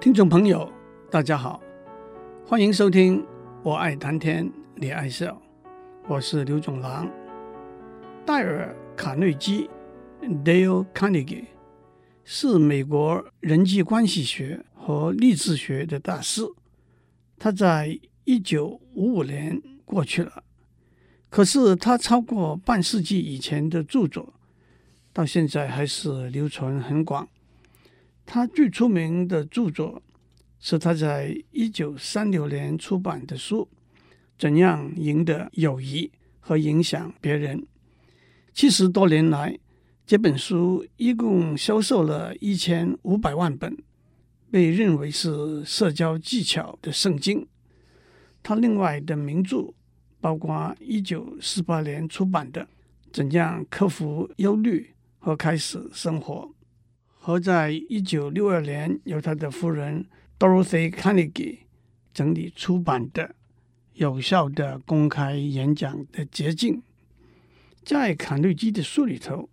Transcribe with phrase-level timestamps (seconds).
[0.00, 0.66] 听众朋友，
[1.10, 1.60] 大家好，
[2.46, 3.20] 欢迎收听
[3.62, 5.26] 《我爱谈天，你爱笑》，
[6.08, 7.06] 我是刘总郎。
[8.24, 9.68] 戴尔·卡内基
[10.22, 11.44] （Dale Carnegie）
[12.24, 16.46] 是美国人际关系学和励志学的大师。
[17.36, 20.42] 他在一九五五年过去了，
[21.28, 24.32] 可是他超过半世纪以前的著作，
[25.12, 27.28] 到现在还是流传很广。
[28.32, 30.00] 他最出名的著作
[30.60, 33.68] 是他在一九三六年出版的书
[34.38, 37.58] 《怎样赢得友谊和影响别人》。
[38.54, 39.58] 七十多年来，
[40.06, 43.76] 这本书一共销售了一千五百万本，
[44.48, 47.44] 被认为是社交技巧的圣经。
[48.44, 49.74] 他另外的名著
[50.20, 52.62] 包括一九四八年出版的
[53.12, 56.48] 《怎样克服忧虑和开始生活》。
[57.22, 60.06] 和在一九六二年由他的夫人
[60.38, 61.58] Dorothy Carnegie
[62.14, 63.24] 整理出版的
[63.92, 66.76] 《有效的公开演讲的捷径》。
[67.84, 69.50] 在卡内基的书里头，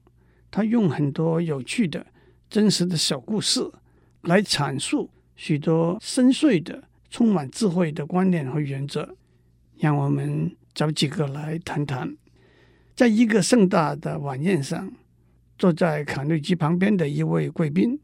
[0.49, 2.07] 他用很多有趣的、
[2.49, 3.69] 真实的小故事
[4.21, 9.17] 来阐述许多深邃的、充满智慧的观念和原则。
[9.77, 12.15] 让我们找几个来谈谈。
[12.95, 14.93] 在一个盛大的晚宴上。
[15.57, 17.99] 坐在卡内基旁边的一位贵宾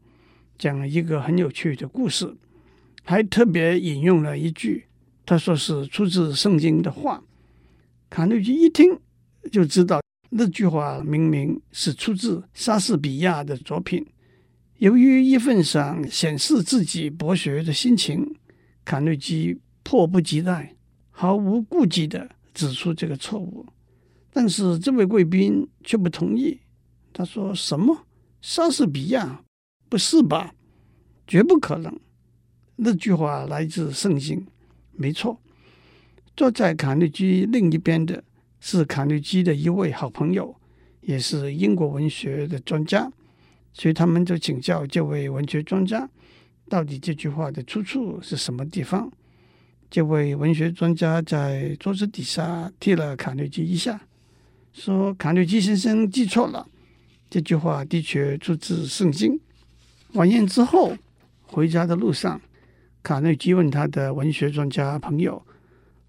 [0.58, 2.34] 讲了一个很有趣的故事，
[3.02, 4.86] 还特别引用了一句，
[5.24, 7.22] 他说是出自圣经的话。
[8.10, 8.98] 卡内基一听
[9.50, 14.04] 就知道那句话明明是出自莎士比亚的作品。
[14.78, 18.34] 由于一份想显示自己博学的心情，
[18.84, 20.74] 卡内基迫不及待、
[21.10, 23.64] 毫无顾忌地指出这个错误，
[24.32, 26.58] 但是这位贵宾却不同意。
[27.14, 28.06] 他说：“什么？
[28.42, 29.42] 莎士比亚？
[29.88, 30.52] 不是吧？
[31.28, 31.96] 绝不可能！
[32.74, 34.44] 那句话来自圣经，
[34.90, 35.40] 没错。
[36.36, 38.24] 坐在卡内基另一边的
[38.58, 40.56] 是卡内基的一位好朋友，
[41.02, 43.08] 也是英国文学的专家，
[43.72, 46.10] 所以他们就请教这位文学专家，
[46.68, 49.08] 到底这句话的出处是什么地方？
[49.88, 54.00] 这位文学专家在桌子底下踢了卡内基一下，
[54.72, 56.68] 说：‘卡内基先生记错了。’
[57.34, 59.40] 这句话的确出自圣经。
[60.12, 60.96] 晚宴之后，
[61.42, 62.40] 回家的路上，
[63.02, 65.44] 卡内基问他的文学专家朋友：“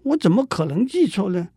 [0.06, 1.48] 我怎么可能记错呢？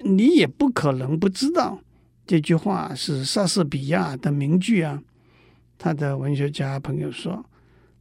[0.00, 1.80] 你也不可能不知道
[2.26, 5.02] 这句话是莎士比亚的名句啊。”
[5.78, 7.46] 他的文学家朋友说：“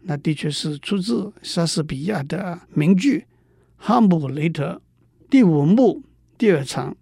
[0.03, 3.19] 那的确是出自莎士比亚的名句
[3.77, 4.81] 《哈姆雷特》
[5.29, 6.03] 第五幕
[6.37, 6.97] 第二场。”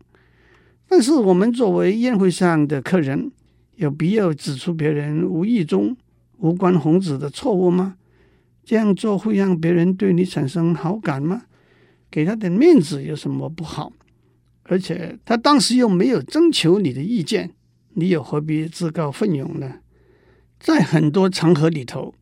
[0.88, 3.32] 但是我们作为宴会上的客人，
[3.78, 5.96] 有必要指出别人无意中
[6.38, 7.96] 无关宏旨的错误吗？
[8.64, 11.44] 这样做会让别人对你产生好感吗？
[12.12, 13.94] 给他点面子有什么不好？
[14.64, 17.54] 而且他当时又没有征求你的意见，
[17.94, 19.80] 你又何必自告奋勇呢？
[20.60, 22.14] 在很多场合里头，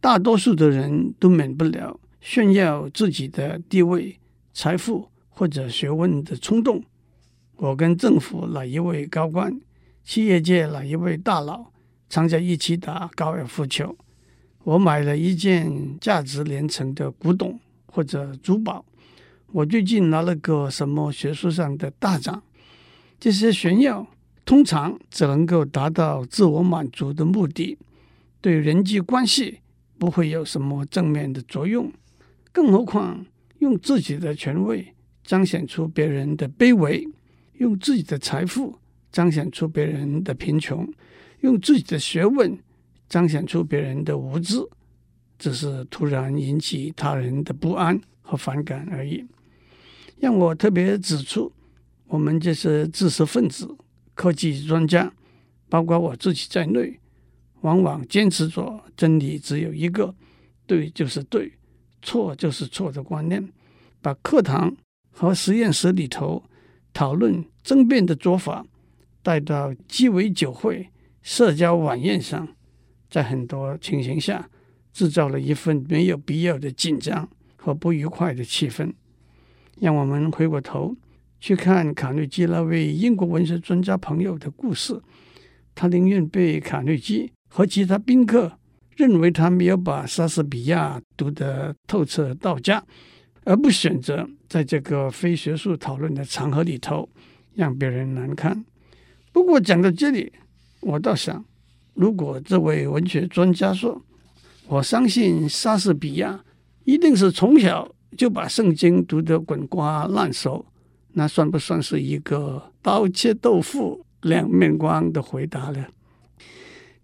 [0.00, 4.18] 大多数的人都免不了炫耀自己的地位、
[4.52, 6.84] 财富或者学问的冲动。
[7.56, 9.58] 我跟政府哪一位高官？
[10.08, 11.70] 企业界哪一位大佬
[12.08, 13.94] 常在一起打高尔夫球？
[14.64, 18.82] 我买了一件价值连城的古董或者珠宝。
[19.48, 22.42] 我最近拿了个什么学术上的大奖。
[23.20, 24.06] 这些炫耀
[24.46, 27.76] 通常只能够达到自我满足的目的，
[28.40, 29.58] 对人际关系
[29.98, 31.92] 不会有什么正面的作用。
[32.50, 33.26] 更何况
[33.58, 37.06] 用自己的权位彰显出别人的卑微，
[37.58, 38.78] 用自己的财富。
[39.10, 40.86] 彰显出别人的贫穷，
[41.40, 42.58] 用自己的学问
[43.08, 44.56] 彰显出别人的无知，
[45.38, 49.24] 只是突然引起他人的不安和反感而已。
[50.18, 51.52] 让我特别指出，
[52.06, 53.76] 我们这些知识分子、
[54.14, 55.12] 科技专家，
[55.68, 56.98] 包括我自己在内，
[57.60, 60.14] 往往坚持着真理只有一个，
[60.66, 61.52] 对就是对，
[62.02, 63.48] 错就是错的观念，
[64.02, 64.76] 把课堂
[65.10, 66.42] 和实验室里头
[66.92, 68.66] 讨论争辩的做法。
[69.28, 70.88] 带到鸡尾酒会、
[71.20, 72.48] 社交晚宴上，
[73.10, 74.48] 在很多情形下
[74.90, 78.90] 制造了一份没有必要的紧张和不愉快的气氛。
[79.78, 80.96] 让我们回过头
[81.38, 84.98] 去看卡内基那位英国文学专家朋友的故事。
[85.74, 88.58] 他宁愿被卡内基和其他宾客
[88.96, 92.82] 认为他没有把莎士比亚读得透彻到家，
[93.44, 97.06] 而不选择在这个非学术讨论的场合里头
[97.52, 98.64] 让别人难堪。
[99.38, 100.32] 不过讲到这里，
[100.80, 101.44] 我倒想，
[101.94, 104.02] 如果这位文学专家说
[104.66, 106.44] 我相信莎士比亚
[106.84, 110.66] 一定是从小就把圣经读得滚瓜烂熟，
[111.12, 115.86] 那算不算是一个刀切豆腐两面光的回答呢？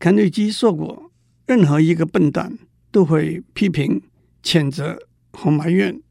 [0.00, 1.12] 肯内基说过，
[1.46, 2.58] 任何一个笨蛋
[2.90, 4.02] 都会批评、
[4.42, 4.98] 谴责
[5.30, 6.02] 和埋怨，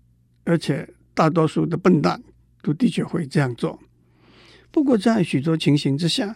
[0.46, 2.24] 而且大多数的笨蛋
[2.62, 3.78] 都的确会这样做。
[4.74, 6.36] 不过，在许多情形之下，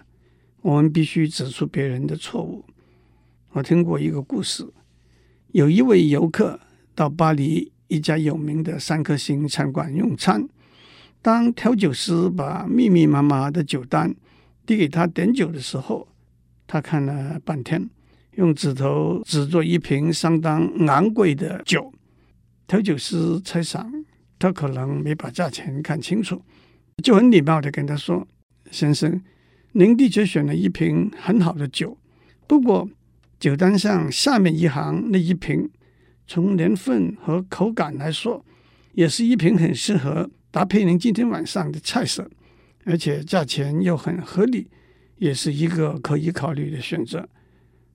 [0.62, 2.63] 我们必须指出别人的错误。
[3.54, 4.72] 我听过一个故事。
[5.54, 6.60] 有一位游客
[6.94, 10.48] 到巴黎一家有名的三颗星餐馆用餐，
[11.19, 14.16] 当调酒师把密密麻麻的酒单
[14.68, 16.07] 递给他点酒的时候，
[16.68, 17.89] 他看了半天，
[18.36, 21.92] 用指头指着一瓶相当昂贵的酒。
[22.68, 23.92] 调酒师猜想
[24.38, 26.39] 他可能没把价钱看清楚，
[27.03, 28.27] 就很礼貌地跟他说
[28.71, 29.21] ：“先生，
[29.73, 31.97] 您的确选了一瓶很好的酒，
[32.47, 32.89] 不过。”
[33.39, 35.69] 酒单上下面一行那一瓶，
[36.25, 38.44] 从年份和口感来说，
[38.94, 42.27] 也是一瓶很适合搭配您今天晚上的菜色，
[42.85, 44.67] 而且价钱又很合理，
[45.17, 47.29] 也是一个可以考虑的选择。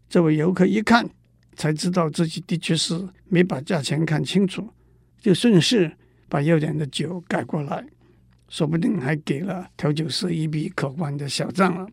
[0.09, 1.11] 这位游客一看，
[1.57, 4.71] 才知道自己的确是没把价钱看清楚，
[5.21, 5.91] 就顺势
[6.29, 7.85] 把要点的酒改过来，
[8.53, 11.89] 说不定还给了调酒师一笔可观的小账了。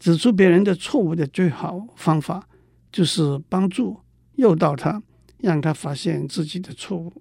[0.00, 2.48] 指出别人的错误的最好方法。
[2.92, 4.00] 就是帮助
[4.36, 5.02] 诱导他，
[5.42, 7.12] 让他发现自己的错误。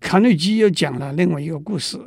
[0.00, 1.98] 卡内基又讲了另外一个故事。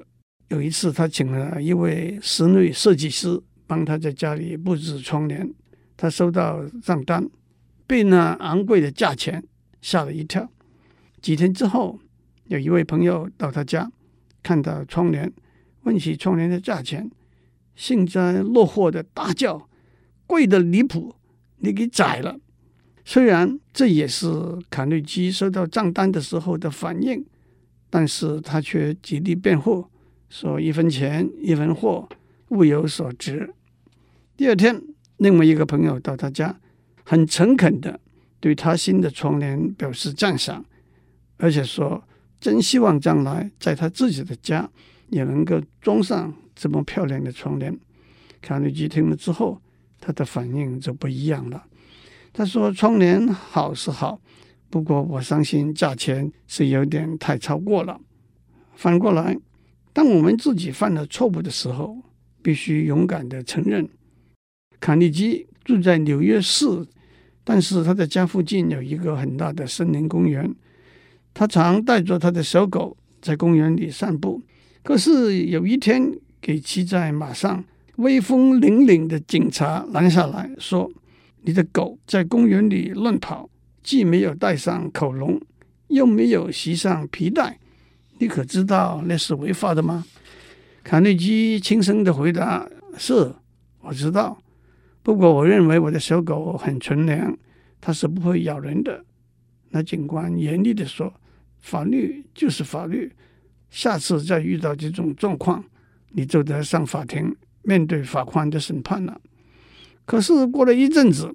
[0.47, 5.47] 有一次，他请了一位室内设计师帮他在家里布置窗帘。
[5.95, 7.29] 他收到账单，
[7.85, 9.44] 被那昂贵的价钱
[9.79, 10.49] 吓了一跳。
[11.21, 11.99] 几天之后，
[12.45, 13.91] 有一位朋友到他家，
[14.41, 15.31] 看到窗帘，
[15.83, 17.09] 问起窗帘的价钱，
[17.75, 19.69] 幸灾乐祸的大叫
[20.27, 21.15] ：“贵的离谱！
[21.57, 22.39] 你给宰了！”
[23.06, 24.27] 虽然这也是
[24.69, 27.25] 卡内基收到账单的时候的反应，
[27.89, 29.85] 但是他却极力辩护，
[30.30, 32.07] 说一分钱一分货，
[32.50, 33.53] 物有所值。
[34.38, 34.81] 第二天，
[35.18, 36.57] 另外一个朋友到他家，
[37.03, 38.00] 很诚恳的
[38.39, 40.63] 对他新的窗帘表示赞赏，
[41.38, 42.07] 而且说
[42.39, 44.69] 真希望将来在他自己的家
[45.09, 47.77] 也能够装上这么漂亮的窗帘。
[48.41, 49.61] 卡内基听了之后，
[50.00, 51.63] 他的反应就不一样了。
[52.33, 54.19] 他说：“窗帘好是好，
[54.69, 58.01] 不过我相信价钱是有点太超过了。
[58.75, 59.38] 反过来，
[59.94, 61.97] 当我们自己犯了错误的时候，
[62.41, 63.88] 必须勇敢地承认。”
[64.81, 66.65] 卡内基住在纽约市，
[67.44, 70.53] 但是他的家附近有一个很大的森林公园。
[71.33, 74.41] 他常带着他的小狗在公园里散步。
[74.83, 77.63] 可是有一天，给骑在马上、
[77.95, 80.91] 威风凛凛的警察拦下来说。
[81.45, 83.50] 你的狗在公园里乱跑，
[83.81, 85.41] 既没有戴上口笼，
[85.89, 87.59] 又没有系上皮带，
[88.18, 90.06] 你可知道那是违法的吗？
[90.85, 92.65] 卡内基轻声的回答
[92.97, 93.35] ：“是，
[93.81, 94.41] 我知道。
[95.01, 97.38] 不过我认为我的小狗很纯良，
[97.81, 99.03] 它是不会咬人的。”
[99.71, 101.13] 那警官严厉的说
[101.59, 103.12] ：“法律就是法律，
[103.73, 105.63] 下次再遇到这种状况，
[106.11, 109.19] 你就得上法庭面对法官的审判了。”
[110.05, 111.33] 可是过了一阵子，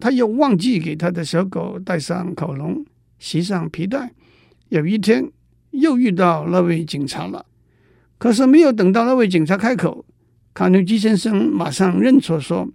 [0.00, 2.84] 他又忘记给他的小狗戴上口笼、
[3.20, 4.12] 系上皮带。
[4.68, 5.30] 有一天，
[5.70, 7.46] 又遇到那位警察了。
[8.18, 10.04] 可是没有等到那位警察开口，
[10.52, 12.68] 卡内基先生马上认错说：“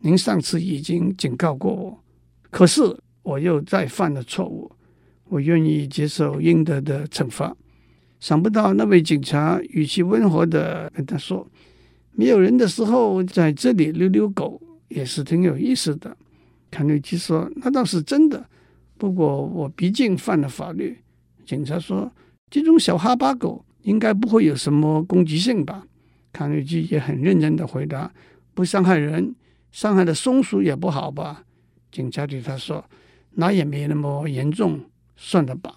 [0.00, 2.02] 您上次已经警告过我，
[2.50, 2.82] 可是
[3.22, 4.72] 我又再犯了错误，
[5.28, 7.54] 我愿意接受应得的惩罚。”
[8.20, 11.46] 想不到那位警察语气温和地跟他说
[12.12, 16.16] ：“没有人的时候，在这里溜溜狗。”也是挺有意思的，
[16.70, 18.48] 卡内基说：“那倒是真的，
[18.96, 20.96] 不过我毕竟犯了法律。”
[21.44, 22.10] 警察说
[22.48, 25.84] ：“这种小哈巴狗应该不会有什么攻击性吧？”
[26.32, 28.12] 卡内基也很认真的回答
[28.54, 29.34] ：“不伤害人，
[29.72, 31.42] 伤害了松鼠也不好吧？”
[31.90, 32.88] 警察对他说
[33.34, 34.80] ：“那也没那么严重，
[35.16, 35.74] 算了吧。”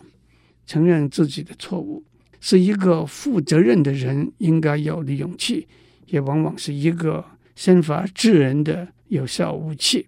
[0.67, 2.03] 承认自己的错误
[2.39, 5.67] 是一个负责任的人应该有的勇气，
[6.07, 10.05] 也往往是一个先发制人的有效武器。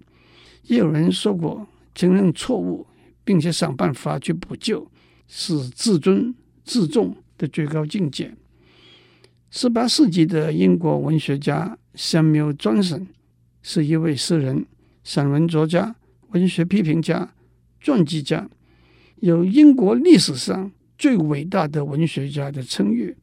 [0.63, 2.87] 也有人说过，承认错误
[3.23, 4.89] 并且想办法去补救，
[5.27, 6.33] 是自尊
[6.63, 8.33] 自重的最高境界。
[9.49, 13.07] 十八世纪的英国文学家 Samuel Johnson
[13.61, 14.65] 是一位诗人、
[15.03, 15.95] 散文作家、
[16.29, 17.33] 文学批评家、
[17.81, 18.49] 传记家，
[19.17, 20.71] 有英国历史上
[21.01, 23.17] 最伟大的文学家的称誉。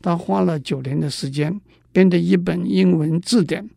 [0.00, 1.60] 他花了九年的时间。
[1.90, 3.68] 编的一本英文字典，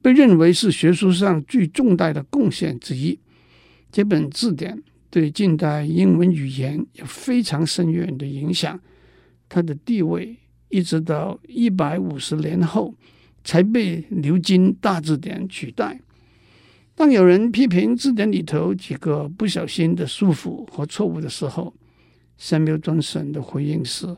[0.00, 3.18] 被认为是学术上最重大的贡献之一。
[3.90, 8.80] 这本字典对近代英文语言有非常深远的影响。
[9.48, 10.36] 它的地位
[10.68, 12.94] 一直到一百五十年后
[13.42, 16.00] 才被牛津大字典取代。
[16.94, 21.74] 当有人批评字典里头几个不小心的束缚和错误的时候
[22.40, 24.16] ，Samuel Johnson 的回应是：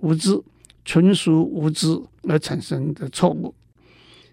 [0.00, 0.42] 无知，
[0.84, 3.54] 纯属无知而产生的错误。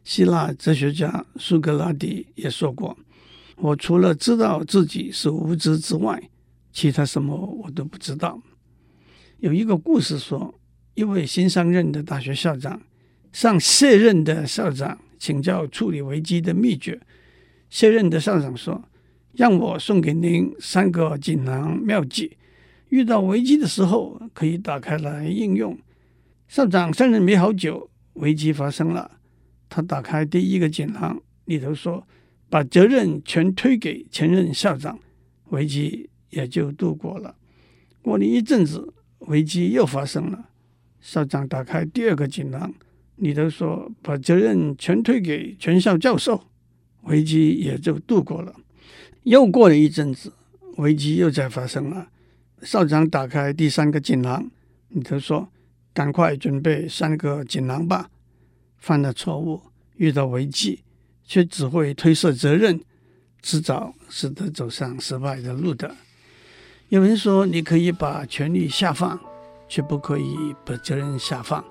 [0.04, 2.96] 希腊哲学家苏格拉底也说过
[3.58, 6.30] ：“我除了知道自己是无知之外，
[6.72, 8.39] 其他什么我都不知道。”
[9.39, 10.54] 有一个故事说，
[10.94, 12.82] 一位新上任的大学校长
[13.34, 17.01] 向卸任的校长请教处理危机的秘诀。
[17.70, 18.84] 卸任的校长说
[19.34, 22.38] ：“让我送给您三个锦囊妙计，
[22.89, 25.77] 遇到危机的时候可以打开来应用。”
[26.48, 29.20] 校长上任没好久，危机发生了。
[29.70, 32.08] 他打开第一个锦囊，里头说
[32.50, 35.00] ：“把责任全推给前任校长，
[35.50, 37.36] 危机也就度过了。”
[38.01, 38.92] 过了一阵子。
[39.20, 40.50] 危机又发生了，
[41.01, 42.72] 校长打开第二个锦囊，
[43.15, 46.44] 里头说，把责任全推给全校教授，
[47.04, 48.54] 危机也就度过了。
[49.24, 50.32] 又过了一阵子，
[50.77, 52.10] 危机又再发生了。
[52.62, 54.50] 校长打开第三个锦囊，
[54.90, 55.50] 里头说，
[55.94, 58.10] 赶快准备三个锦囊吧。
[58.78, 59.62] 犯了错误，
[59.96, 60.84] 遇到危机，
[61.24, 62.80] 却只会推卸责任，
[63.42, 65.96] 迟早是得走上失败的路的。
[66.90, 69.20] 有人说，你可以把权力下放，
[69.68, 71.62] 却不可以把责任下放。《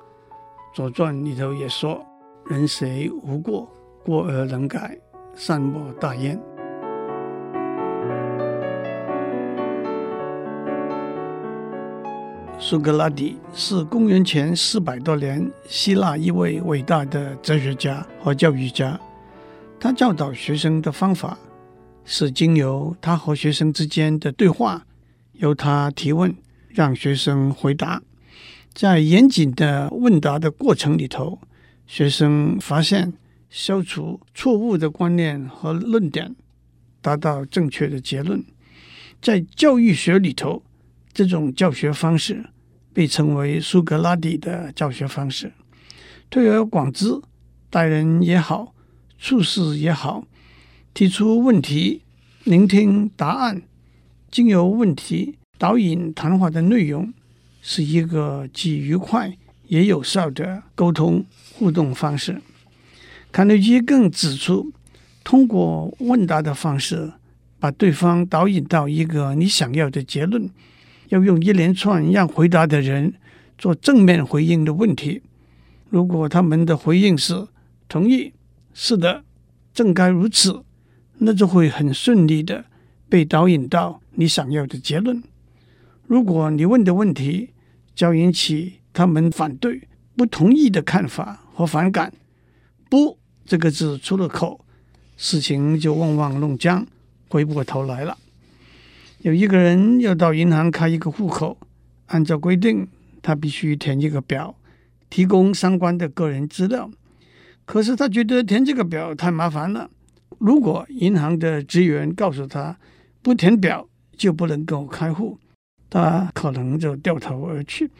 [0.74, 2.04] 左传》里头也说
[2.50, 3.68] ：“人谁无过？
[4.04, 4.98] 过而能改，
[5.36, 6.38] 善莫大焉。”
[12.66, 18.98] 苏格拉底是公元前四百多年希腊一位伟大的哲学家和教育家。
[19.78, 21.38] 他教导学生的方法
[22.06, 24.86] 是经由他和学生之间的对话。
[25.34, 26.34] 由他提问，
[26.68, 28.00] 让学生回答。
[28.72, 31.38] 在严谨的问答的过程里头，
[31.86, 33.12] 学生发现
[33.50, 36.34] 消除错误的观念和论点，
[37.02, 38.42] 达到正确的结论。
[39.20, 40.62] 在教育学里头，
[41.12, 42.42] 这种教学方式
[42.94, 45.52] 被称为苏格拉底的教学方式。
[46.30, 47.20] 推而广之，
[47.68, 48.72] 待人也好，
[49.18, 50.24] 处事也好，
[50.94, 52.02] 提出问题，
[52.44, 53.62] 聆听答案。
[54.30, 57.12] 经由问题导引谈话的内容，
[57.60, 59.36] 是一个既愉快
[59.66, 62.40] 也有效的沟通互动方式。
[63.30, 64.72] 卡内基更指出，
[65.22, 67.12] 通过问答的方式，
[67.60, 70.50] 把对方导引到一个你想要的结论，
[71.08, 73.14] 要用一连串让回答的人
[73.58, 75.22] 做正面回应的问题。
[75.90, 77.46] 如果他们的回应是
[77.88, 78.32] 同意，
[78.72, 79.24] 是的，
[79.72, 80.62] 正该如此，
[81.18, 82.64] 那就会很顺利的
[83.08, 84.00] 被导引到。
[84.16, 85.20] 你想要的结论。
[86.06, 87.50] 如果你问的问题
[87.96, 92.12] 将引起他们反对、不同意的看法和反感
[92.88, 94.64] ，“不”这个字出了口，
[95.16, 96.86] 事情就往往弄僵，
[97.28, 98.16] 回不过头来了。
[99.24, 101.56] 有一个人要到银行开一个户口，
[102.08, 102.86] 按照规定，
[103.22, 104.54] 他必须填一个表，
[105.08, 106.90] 提供相关的个人资料。
[107.64, 109.90] 可是他觉得填这个表太麻烦了。
[110.38, 112.76] 如果银行的职员告诉他
[113.22, 115.38] 不填表，就不能够开户，
[115.88, 117.90] 他可能就掉头而去。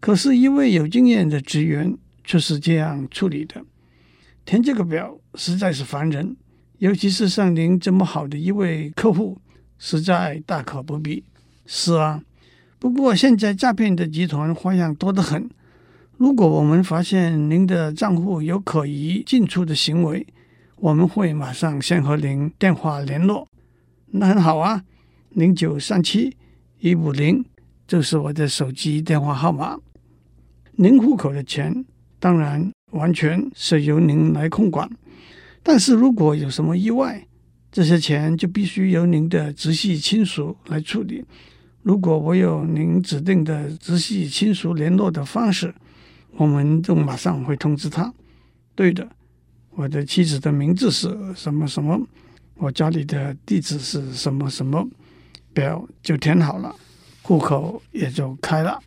[0.00, 3.64] 可是，一位有经验的职员却是这样处理的：
[4.44, 6.36] 填这个表实在是烦人，
[6.78, 9.38] 尤其是像您这么好的一位客户，
[9.78, 11.24] 实在大可不必。
[11.64, 12.22] 是啊，
[12.78, 15.48] 不过现在诈骗的集团花样多得很。
[16.16, 20.26] 如果我们发现您的账户有可疑进出的行为，
[20.76, 23.46] 我们会马上先和您电话联络。
[24.06, 24.82] 那很好啊。
[25.30, 26.36] 零九三七
[26.80, 27.44] 一五零，
[27.86, 29.78] 这是我的手机电话号码。
[30.72, 31.84] 您户口的钱
[32.18, 34.90] 当然完全是由您来控管，
[35.62, 37.27] 但是如果有什么意外，
[37.70, 41.24] 这些钱就必须由您的直系亲属来处理。
[41.82, 45.74] 如果我有您指定的直系亲属联络的方式，
[46.32, 48.12] 我们就马上会通知他。
[48.74, 49.08] 对的，
[49.70, 52.00] 我的妻子的名字是什么什么，
[52.56, 54.88] 我家里的地址是什么什么。
[55.54, 56.72] 表就填好了，
[57.22, 58.78] 户口也就开了。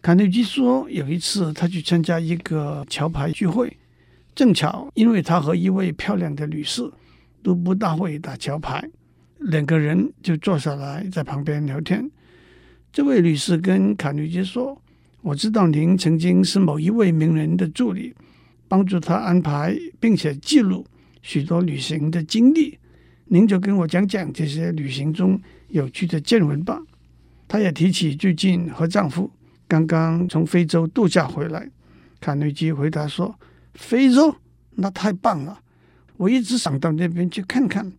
[0.00, 3.76] 卡内基说，有一次他去参加一个桥牌聚会，
[4.34, 6.90] 正巧因为他和一位漂亮的女士
[7.42, 8.88] 都不大会打桥牌，
[9.38, 12.10] 两个人就坐下来在旁边聊天。
[12.92, 14.80] 这位女士跟卡内基说
[15.22, 18.14] ：“我知道您曾经是某一位名人的助理，
[18.68, 20.86] 帮助他安排并且记录
[21.22, 22.78] 许多旅行的经历。”
[23.26, 26.78] 您就跟我讲讲这些旅行中有趣的见闻吧。
[27.48, 29.30] 她也提起最近和丈夫
[29.66, 31.66] 刚刚从非洲度假回来。
[32.20, 33.34] 卡内基回答说
[33.72, 34.36] ：“非洲
[34.72, 35.58] 那太棒了，
[36.22, 37.92] 我一直想到那边去看看。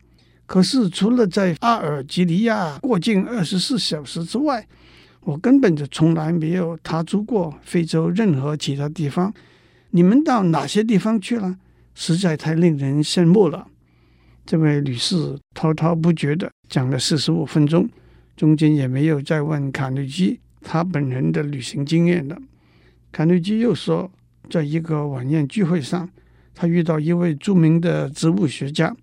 [0.45, 4.65] 可是除了在阿尔及利亚过境二十四小时之外，
[5.21, 9.33] 我根本就从来没有踏足过非洲任何其他地方。
[9.91, 11.57] 你们到哪些地方去了？
[11.95, 13.67] 实在太令人羡慕了。”
[14.45, 17.89] 这位女士滔滔不绝地讲了四十五分钟，
[18.37, 22.37] 中间也没有再问卡内基他本人的旅行经验了。
[23.11, 24.09] 卡内基又说，
[24.49, 26.09] 在一个晚宴聚会上，
[26.53, 28.95] 他遇到一位著名的植物学家，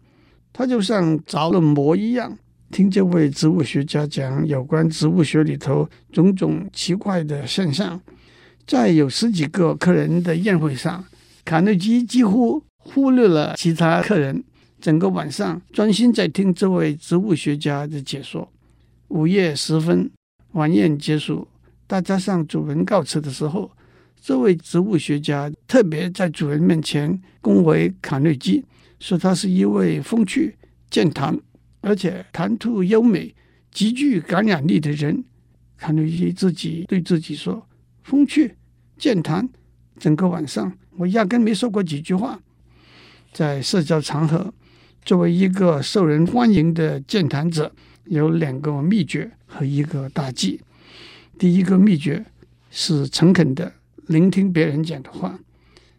[0.53, 2.39] 他就像着了魔一样，
[2.71, 8.01] 听这位植物学家讲有关植物学里头种种奇怪的现象。
[8.67, 11.05] 在有十几个客人的宴会上，
[11.45, 14.45] 卡内基几乎忽略了其他客人。
[14.81, 18.49] 整个晚上专心在听这位植物学家的解说。
[19.09, 20.11] 午夜时分，
[20.53, 21.47] 晚宴结束，
[21.87, 23.71] 大家向主人告辞的时候，
[24.21, 28.65] 这位植物学家特别在主人面前恭维卡内基，
[28.99, 30.57] 说他是一位风趣、
[30.91, 31.39] 健谈，
[31.81, 33.35] 而且谈吐优美、
[33.73, 35.25] 极具感染力的人。
[35.77, 37.67] 卡内基自己对自己说
[38.05, 38.55] ：“风趣、
[38.99, 39.49] 健谈，
[39.99, 42.39] 整个晚上我压根没说过几句话。”
[43.33, 44.53] 在社交场合。
[45.03, 47.73] 作为一个受人欢迎的健谈者，
[48.05, 50.61] 有两个秘诀和一个大忌。
[51.39, 52.23] 第一个秘诀
[52.71, 53.73] 是诚恳的
[54.11, 55.39] 聆听别人讲的话。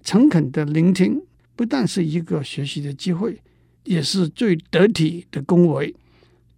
[0.04, 1.22] 诚恳的聆听
[1.56, 3.40] 不但是一个学习的机会，
[3.86, 5.96] 也是最得体的恭维。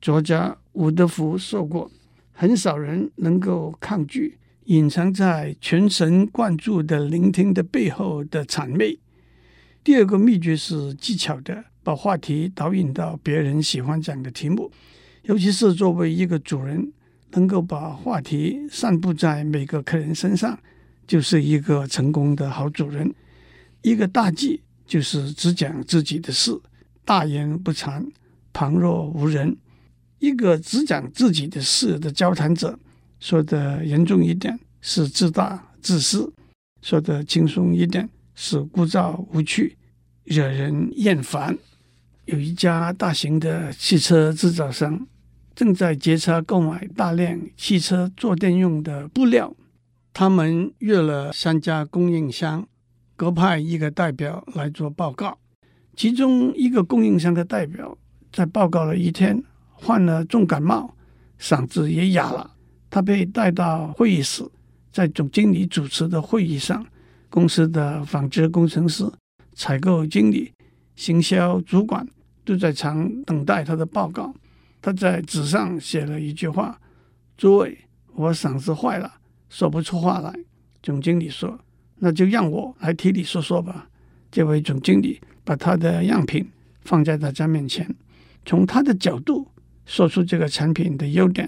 [0.01, 1.91] 作家伍德福说过
[2.33, 8.97] ：“很少人能够抗拒隐藏在全神贯注的聆听的背后的谄媚。”
[9.83, 11.65] 第二个秘诀是技巧的。
[11.83, 14.71] 把话题导引到别人喜欢讲的题目，
[15.23, 16.93] 尤其是作为一个主人，
[17.31, 20.57] 能够把话题散布在每个客人身上，
[21.07, 23.13] 就是一个成功的好主人。
[23.81, 26.57] 一个大忌就是只讲自己的事，
[27.03, 28.05] 大言不惭，
[28.53, 29.57] 旁若无人。
[30.19, 32.79] 一个只讲自己的事的交谈者，
[33.19, 36.31] 说的严重一点是自大自私，
[36.81, 39.75] 说的轻松一点是枯燥无趣，
[40.23, 41.57] 惹人厌烦。
[42.25, 45.05] 有一家大型的汽车制造商
[45.53, 49.53] 正在结车购买大量汽车坐垫用的布料。
[50.13, 52.67] 他们约了三家供应商，
[53.15, 55.39] 各派一个代表来做报告。
[55.95, 57.97] 其中一个供应商的代表
[58.31, 60.95] 在报告了一天，患了重感冒，
[61.39, 62.51] 嗓子也哑了。
[62.91, 64.47] 他被带到会议室，
[64.91, 66.85] 在总经理主持的会议上，
[67.29, 69.11] 公司的纺织工程师、
[69.55, 70.51] 采购经理。
[70.95, 72.07] 行销主管
[72.45, 74.31] 都在场等待他的报告。
[74.79, 76.79] 他在纸上写了一句话
[77.35, 77.75] ：“诸位，
[78.13, 79.11] 我嗓子坏了，
[79.53, 80.33] 说不出话来。”
[80.81, 81.59] 总经理说
[82.01, 83.87] ：“那就让我来替你说说吧。”
[84.31, 86.49] 这位总经理把他的样品
[86.81, 87.87] 放在大家面前，
[88.43, 89.47] 从他的角度
[89.85, 91.47] 说出这个产品的优点。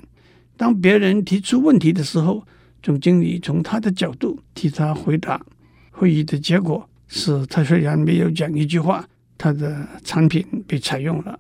[0.56, 2.46] 当别人提出问题的时候，
[2.84, 5.44] 总经理从他的角度替他回答。
[5.90, 9.04] 会议的结果是他虽然没有讲一句话。
[9.38, 11.38] 他的产品被采用了。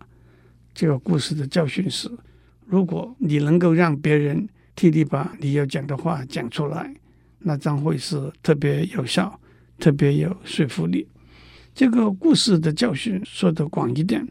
[0.73, 2.11] 这个故事的教训是：
[2.65, 6.93] 如果你能够让别人替你把你要讲的话讲出来，
[7.39, 9.39] 那将会是特别有效、
[9.79, 11.07] 特别有说服力。
[11.73, 14.27] 这个故事的教训说得广一点，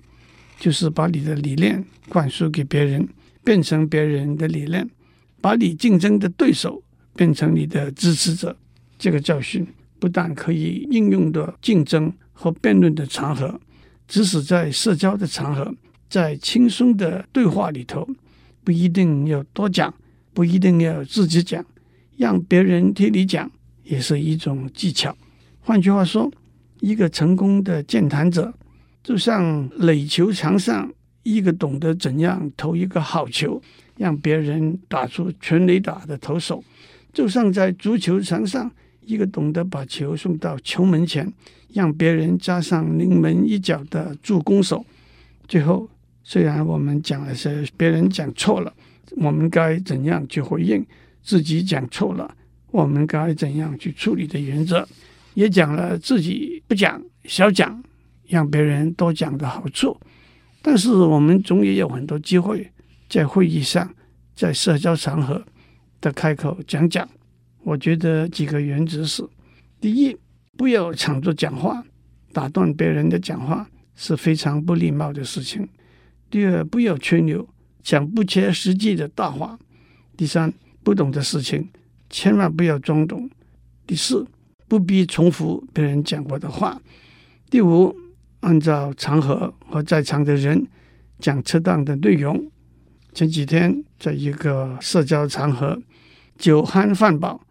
[0.58, 3.08] 就是把你的理念灌输给别人，
[3.42, 4.86] 变成别人的理念；
[5.40, 6.82] 把你竞争的对手
[7.14, 8.56] 变成你的支持者。
[8.98, 9.66] 这个教训
[9.98, 12.12] 不但可以应用的竞争。
[12.36, 13.60] 和辩论的场合，
[14.08, 15.72] 即使在社交的场合，
[16.10, 18.04] 在轻松的对话里头，
[18.64, 19.94] 不一定要多讲，
[20.34, 21.64] 不一定要自己讲，
[22.18, 23.50] 让别人替你讲，
[23.84, 25.16] 也是一种技巧。
[25.60, 26.30] 换句话说，
[26.80, 28.52] 一个成功的健谈者，
[29.02, 30.92] 就像垒球场上
[31.22, 33.62] 一个懂得怎样投一个好球，
[33.96, 36.62] 让别人打出全垒打的投手，
[37.12, 38.70] 就像在足球场上
[39.00, 41.32] 一个懂得把球送到球门前。
[41.74, 44.86] 让别人加上临门一脚的助攻手。
[45.48, 45.88] 最后，
[46.22, 48.72] 虽然我们讲了些别人讲错了，
[49.16, 50.82] 我们该怎样去回应；
[51.22, 52.34] 自己讲错了，
[52.70, 54.86] 我们该怎样去处理的原则，
[55.34, 57.82] 也讲了自己不讲、少讲，
[58.28, 59.98] 让别人多讲的好处。
[60.62, 62.70] 但是，我们总也有很多机会
[63.08, 63.94] 在会议上、
[64.34, 65.44] 在社交场合
[66.00, 67.08] 的开口讲讲。
[67.62, 69.22] 我觉得几个原则是：
[69.80, 70.16] 第一。
[70.56, 71.82] 不要抢着讲话，
[72.32, 75.68] 打断别人的讲话是非常不礼貌的事情。
[76.30, 77.44] 第二，不要吹牛，
[77.84, 79.58] 讲不切实际的大话；
[80.16, 81.68] 第三，不懂的事情
[82.08, 83.28] 千万不要装懂；
[83.86, 84.26] 第四，
[84.66, 86.80] 不必重复别人讲过的话；
[87.50, 87.94] 第五，
[88.40, 90.66] 按照场合和在场的人
[91.18, 92.50] 讲适当的内容。
[93.12, 95.80] 前几天在一个社交场合，
[96.38, 97.46] 酒酣饭饱，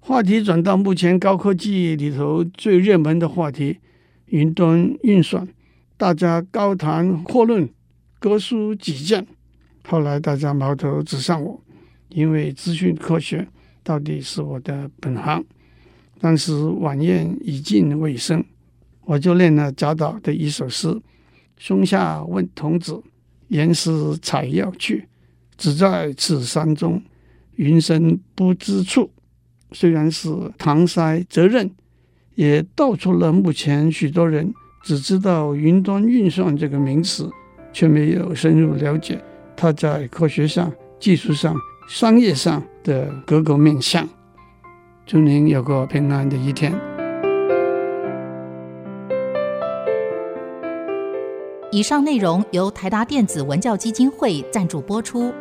[0.00, 3.78] 话题转到目前高科技里头最热门的话题——
[4.26, 5.46] 云端运算，
[5.96, 7.68] 大家高谈阔论，
[8.18, 9.26] 各抒己见。
[9.88, 11.60] 后来大家矛头指向我，
[12.08, 13.46] 因为资讯科学
[13.84, 15.44] 到底是我的本行。
[16.18, 18.44] 当时晚宴已近尾声，
[19.04, 21.00] 我就念了贾岛的一首诗
[21.56, 23.00] ：“松下问童子，
[23.48, 25.06] 言师采药去。
[25.56, 27.00] 只在此山中，
[27.54, 29.10] 云深不知处。”
[29.72, 31.70] 虽然是搪塞责任，
[32.34, 37.30] 也道出了目前许多人只知道云端运算这个名词，
[37.72, 39.22] 却没有深入了解。
[39.56, 41.56] 它在科学上、技术上、
[41.88, 44.08] 商业上的各个面向。
[45.06, 46.72] 祝您有个平安的一天。
[51.72, 55.32] 以上内容由台达电子文教基金会赞助播出。